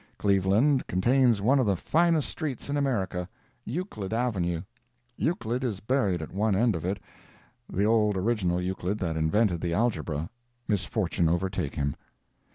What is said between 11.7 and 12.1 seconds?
him!